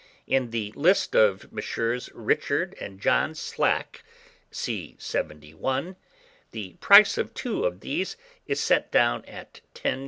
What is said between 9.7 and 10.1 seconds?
10s.